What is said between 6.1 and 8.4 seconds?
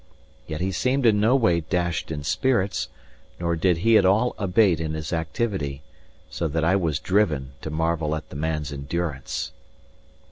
so that I was driven to marvel at the